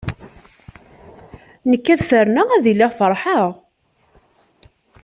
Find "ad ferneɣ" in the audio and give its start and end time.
1.93-2.47